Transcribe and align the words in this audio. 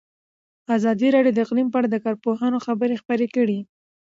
ازادي 0.77 1.07
راډیو 1.15 1.35
د 1.35 1.39
اقلیم 1.45 1.67
په 1.71 1.77
اړه 1.79 1.89
د 1.91 1.97
کارپوهانو 2.05 2.63
خبرې 2.65 2.95
خپرې 3.01 3.27
کړي. 3.35 3.59